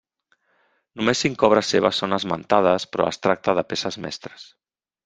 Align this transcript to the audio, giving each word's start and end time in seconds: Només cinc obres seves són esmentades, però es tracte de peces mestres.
Només 1.01 1.21
cinc 1.25 1.45
obres 1.49 1.69
seves 1.75 2.01
són 2.03 2.17
esmentades, 2.19 2.89
però 2.95 3.09
es 3.13 3.25
tracte 3.27 3.57
de 3.61 3.67
peces 3.75 4.05
mestres. 4.09 4.53